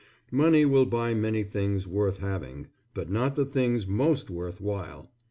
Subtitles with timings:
[0.31, 2.65] Money will buy many things worth having,
[2.95, 5.11] but not the things most worth while.